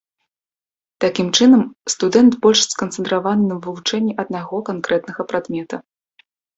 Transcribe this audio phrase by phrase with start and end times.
[1.05, 1.61] Такім чынам,
[1.95, 5.75] студэнт больш сканцэнтраваны на вывучэнні аднаго канкрэтнага прадмета.